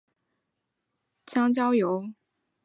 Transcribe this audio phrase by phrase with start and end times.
[0.03, 0.03] 俗
[1.27, 2.11] 称香蕉油。